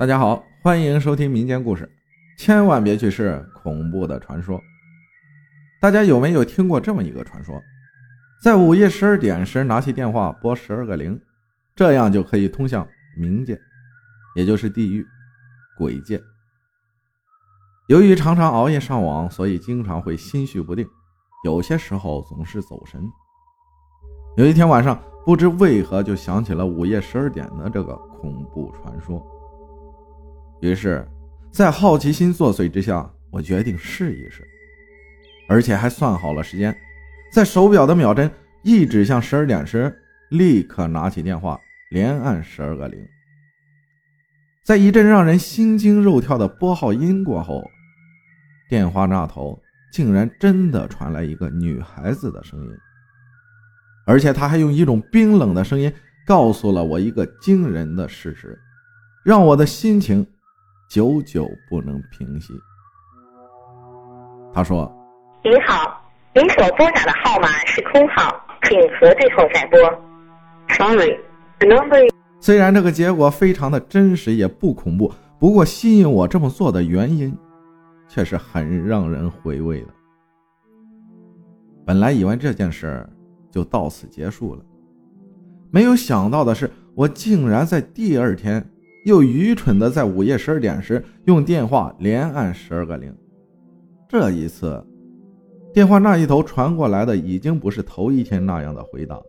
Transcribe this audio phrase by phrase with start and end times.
[0.00, 1.86] 大家好，欢迎收听民间故事，
[2.38, 4.58] 千万别去试恐怖的传说。
[5.78, 7.62] 大家有没有听过这么一个传说？
[8.42, 11.20] 在午夜十二点时拿起电话拨十二个零，
[11.76, 13.60] 这样就可以通向冥界，
[14.36, 15.06] 也就是地狱、
[15.76, 16.18] 鬼界。
[17.88, 20.88] 由于常常熬夜上网，所以经常会心绪不定，
[21.44, 23.06] 有些时候总是走神。
[24.38, 29.22] 有一天晚上，不知为何就想起了午夜十二点的这个恐怖传说。
[30.60, 31.06] 于是，
[31.50, 34.46] 在好奇心作祟之下，我决定试一试，
[35.48, 36.76] 而且还算好了时间，
[37.32, 38.30] 在手表的秒针
[38.62, 39.90] 一指向十二点时，
[40.28, 41.58] 立刻拿起电话，
[41.90, 43.00] 连按十二个零。
[44.62, 47.62] 在一阵让人心惊肉跳的拨号音过后，
[48.68, 49.58] 电话那头
[49.90, 52.70] 竟然真的传来一个女孩子的声音，
[54.06, 55.90] 而且她还用一种冰冷的声音
[56.26, 58.58] 告诉了我一个惊人的事实，
[59.24, 60.26] 让我的心情。
[60.90, 62.52] 久久不能平息。
[64.52, 64.92] 他说
[65.44, 66.02] ：“您好，
[66.34, 69.78] 您所拨打的号码是空号，请核对后再拨。
[70.70, 71.16] Sorry,
[71.60, 77.32] the number。”虽然这个结果非常的真实，也不恐怖，不过吸引我这么做的原因，
[78.08, 79.88] 却是很让人回味的。
[81.86, 83.08] 本来以为这件事
[83.48, 84.64] 就到此结束了，
[85.70, 88.68] 没有想到的是，我竟然在第二天。
[89.04, 93.14] 又愚蠢的在午夜十二点时用电话连按十二个零，
[94.08, 94.84] 这一次，
[95.72, 99.20] 电话那一头传过来的已经不是头一天那样的回答。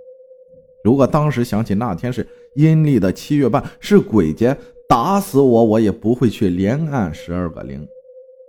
[0.84, 4.58] 如果当时想起那天是阴历的七月半，是鬼节，
[4.90, 7.88] 打死我我也不会去连按十二个零。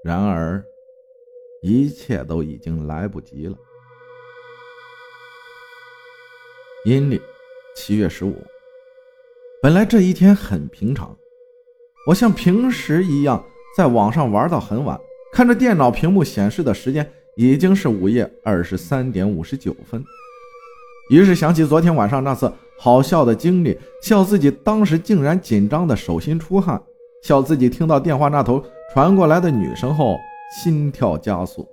[0.02, 0.64] 然而，
[1.62, 3.56] 一切都已经来不及了。
[6.84, 7.20] 阴历
[7.76, 8.34] 七月十五。
[9.62, 11.16] 本来这一天很平常，
[12.08, 13.40] 我像平时一样
[13.76, 14.98] 在网上玩到很晚，
[15.32, 20.04] 看着电脑屏幕显示的时间已经是午夜二十三点五十九分。
[21.10, 26.82] 于是想起昨天晚上那次好笑的经历，笑自己当时竟然紧张的手心出汗，
[27.22, 28.60] 笑自己听到电话那头
[28.92, 30.18] 传过来的女声后
[30.60, 31.64] 心跳加速，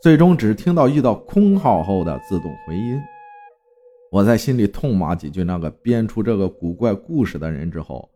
[0.00, 2.96] 最终只听到遇到空号后的自动回音。
[4.12, 8.10] 我在心里痛骂几句那个编出这个古怪故事的人之后，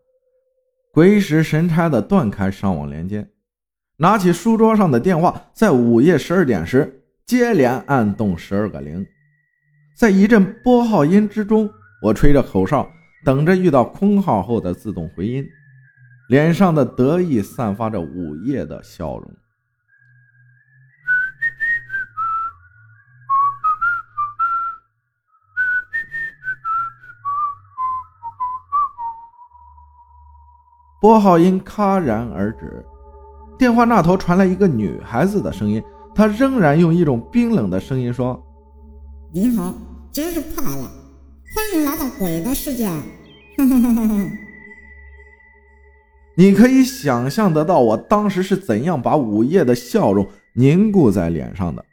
[0.93, 3.27] 鬼使神差的断开上网连接，
[3.97, 9.07] 拿起书桌上的电话，在午夜十二点时接连按动十二个零，
[9.97, 11.67] 在一阵拨号音之中，
[12.03, 12.87] 我吹着口哨，
[13.25, 15.43] 等着遇到空号后的自动回音，
[16.29, 19.35] 脸上的得意散发着午夜的笑容。
[31.01, 32.85] 拨号音戛然而止，
[33.59, 35.83] 电话那头传来一个女孩子的声音，
[36.15, 38.43] 她仍然用一种冰冷的声音说
[39.33, 39.75] ：“您好，
[40.11, 40.91] 真是怕了，
[41.55, 42.89] 欢迎来到鬼的世界。”
[43.59, 44.31] 哼哼哼哼哼。
[46.39, 51.85] 你可以想象得到我当时是怎样把午夜的笑容凝固在脸上的，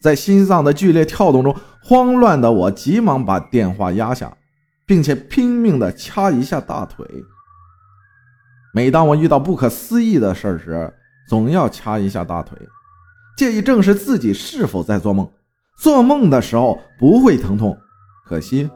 [0.00, 4.36] 在心脏的剧烈跳动中，慌乱的我急忙把电话压下，
[4.84, 7.06] 并且拼命的掐一下大腿。
[8.76, 10.92] 每当我遇到不可思议的事时，
[11.26, 12.58] 总要掐一下大腿，
[13.34, 15.26] 借以证实自己是否在做梦。
[15.78, 17.74] 做梦的时候不会疼痛，
[18.26, 18.68] 可惜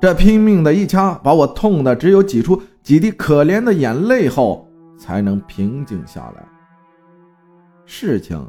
[0.00, 6.44] 这拼命的一掐，把我痛的只有挤出几滴可怜的眼泪后，才能平静下来。
[7.86, 8.44] 事情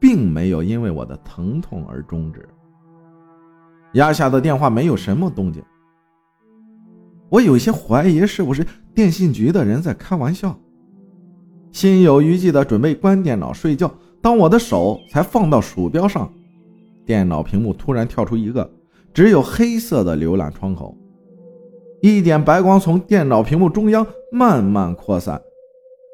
[0.00, 2.48] 并没有因为我的疼痛而终止。
[3.92, 5.62] 压下的电话没有什么动静。
[7.32, 8.62] 我有些怀疑是不是
[8.94, 10.54] 电信局的人在开玩笑，
[11.72, 13.90] 心有余悸的准备关电脑睡觉。
[14.20, 16.30] 当我的手才放到鼠标上，
[17.06, 18.70] 电脑屏幕突然跳出一个
[19.14, 20.94] 只有黑色的浏览窗口，
[22.02, 25.40] 一点白光从电脑屏幕中央慢慢扩散，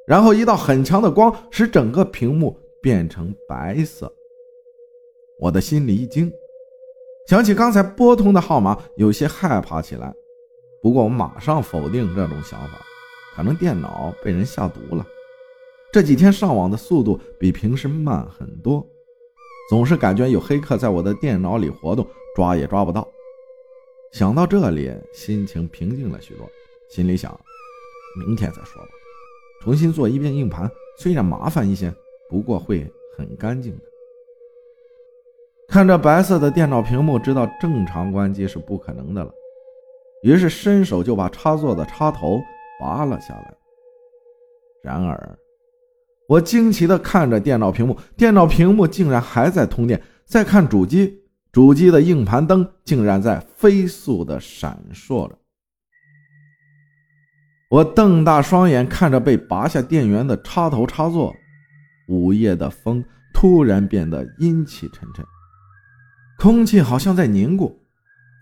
[0.07, 4.11] 然后一道很强的光使整个屏幕变成白色。
[5.41, 6.31] 我的心里一惊，
[7.27, 10.15] 想起刚才拨通的号码，有些害怕起来。
[10.83, 12.79] 不过我马上否定这种想法，
[13.35, 15.05] 可能电脑被人下毒了。
[15.93, 18.87] 这几天上网的速度比平时慢很多，
[19.71, 23.09] 总是感觉有黑客在我的电脑里活动，抓也抓不到。
[24.13, 26.49] 想到这里，心情平静了许多，
[26.89, 27.39] 心里想：
[28.19, 28.89] 明天再说吧，
[29.63, 31.93] 重新做一遍硬盘，虽然麻烦一些，
[32.29, 32.87] 不过会
[33.17, 33.85] 很干净的。
[35.69, 39.31] 看着白色的电脑屏幕，知道正常关机是不可能的了。
[40.23, 42.41] 于是伸手就把插座的插头
[42.81, 43.55] 拔了下来。
[44.83, 45.39] 然而，
[46.29, 50.03] 我惊奇地看着电脑屏幕，电脑屏幕竟然还在通电。
[50.25, 55.39] 再看主机，主机的硬盘灯竟然在飞速地闪烁着。
[57.71, 61.35] 我瞪大双眼看着被拔下电源的插头插座，
[62.09, 63.05] 午夜的风
[63.35, 65.25] 突然变得阴气沉沉，
[66.39, 67.79] 空气好像在凝固。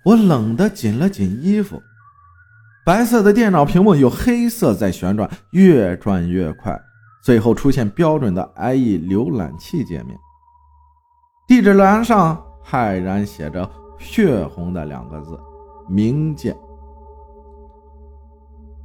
[0.07, 1.83] 我冷得紧了紧衣服。
[2.85, 6.81] 白色的电脑屏幕有黑色在旋转，越转越快，
[7.25, 10.17] 最后出现标准的 IE 浏览器界面。
[11.49, 13.69] 地址栏上骇然写着
[13.99, 15.37] “血红”的两个字
[15.91, 16.57] ，“冥界”。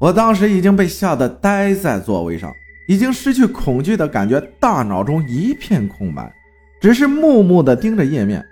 [0.01, 2.51] 我当时已经被吓得呆在座位上，
[2.87, 6.33] 已经失去恐惧的感觉，大脑中一片空白，
[6.81, 8.43] 只是木木的盯着页面。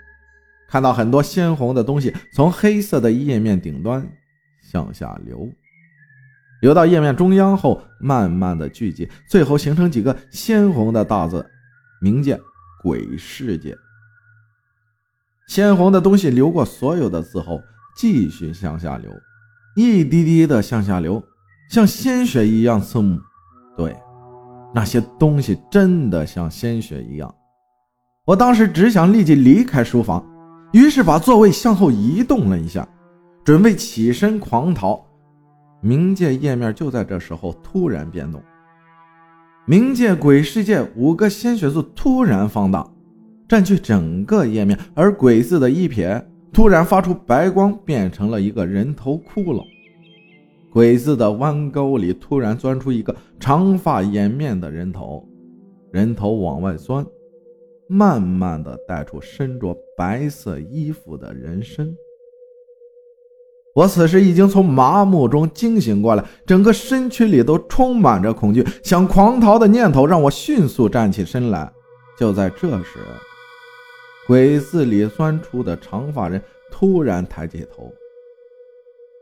[0.69, 4.07] 看到很多鲜红的东西从黑色的页面顶端
[4.61, 5.49] 向下流，
[6.61, 11.43] 流到页面中央后，慢慢的聚集，最后形成几个鲜红的大字
[12.03, 12.39] ：“冥界
[12.83, 13.75] 鬼世界。”
[15.49, 17.59] 鲜红的东西流过所有的字后，
[17.97, 19.11] 继续向下流，
[19.75, 21.23] 一滴滴的向下流，
[21.71, 23.19] 像鲜血一样刺目。
[23.75, 23.97] 对，
[24.75, 27.33] 那些东西真的像鲜血一样。
[28.25, 30.23] 我当时只想立即离开书房。
[30.71, 32.87] 于是把座位向后移动了一下，
[33.43, 35.03] 准备起身狂逃。
[35.81, 38.41] 冥界页面就在这时候突然变动，
[39.67, 42.85] 冥界鬼世界五个鲜血字突然放大，
[43.47, 49.63] 占据整个页面，而鬼字的一撇突然发出白光，变成了一个人头骷髅。
[50.71, 55.27] 鬼字的弯钩里突然钻出一个长发掩面的人头，
[55.91, 57.03] 人头往外钻。
[57.91, 61.97] 慢慢的带出身着白色衣服的人身。
[63.73, 71.71] 我此时已经从麻木中惊醒过来，整个身躯里都充满着恐惧，想狂逃的念头让我迅速站起身来。
[72.15, 72.99] 就在这时，
[74.27, 76.39] 鬼子里钻出的长发人
[76.69, 77.91] 突然抬起头，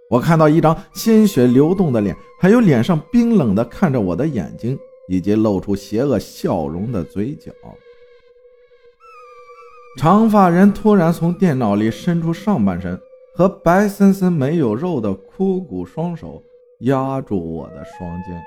[0.10, 4.78] 我看到一张鲜血流动的脸，还有脸上冰冷的看着我的眼睛，
[5.08, 7.52] 以及露出邪恶笑容的嘴角。
[9.98, 13.02] 长发人突然从电脑里伸出上半身
[13.34, 16.40] 和白森森没有肉的枯骨双手
[16.82, 18.40] 压住我的双肩，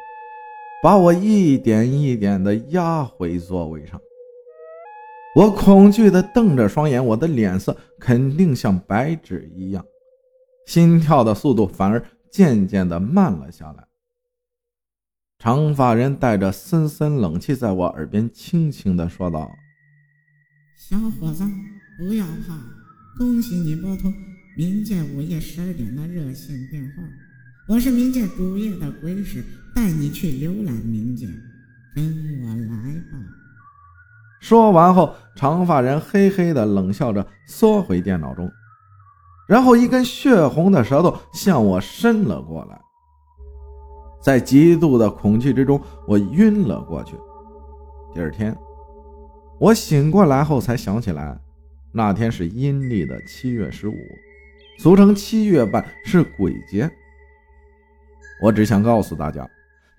[0.81, 4.01] 把我一点一点的压回座位上。
[5.35, 9.85] 我恐惧的瞪着双眼，我的脸色肯定像白纸一样，
[10.67, 12.01] 心跳的速度反而
[12.31, 13.85] 渐渐的慢了下来。
[15.41, 19.51] 长发人带着森森冷气，在我耳边轻轻的说道。
[20.91, 21.45] 小伙子，
[21.97, 22.59] 不要怕！
[23.17, 24.13] 恭喜你拨通
[24.59, 27.03] 冥界午夜十二点的热线电话，
[27.69, 29.41] 我是冥界主页的鬼使，
[29.73, 31.29] 带你去浏览冥界，
[31.95, 32.05] 跟
[32.43, 33.25] 我来吧。
[34.41, 38.51] 说完后，长发人嘿嘿的冷笑着，缩回电脑中，
[39.47, 42.81] 然后一根血红的舌头向我伸了过来。
[44.21, 47.15] 在极度的恐惧之中，我晕了过去。
[48.13, 48.59] 第二天。
[49.61, 51.39] 我醒过来后才想起来，
[51.93, 53.95] 那天是阴历的七月十五，
[54.79, 56.91] 俗称七月半，是鬼节。
[58.43, 59.47] 我只想告诉大家，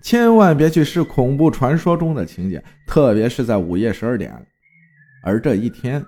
[0.02, 4.34] 千万别去试恐怖传说中的情节，特别是在午夜十二点，
[5.22, 6.04] 而这一天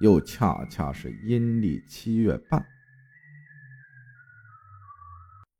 [0.00, 2.66] 又恰恰是阴历七月半。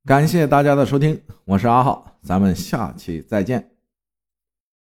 [0.05, 3.76] 感谢大家的收听，我是阿浩，咱们下期再见。